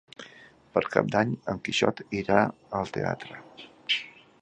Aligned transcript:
Per 0.77 0.81
Cap 0.95 1.11
d'Any 1.17 1.35
en 1.53 1.61
Quixot 1.67 2.03
irà 2.23 2.41
al 2.81 2.91
teatre. 2.99 3.41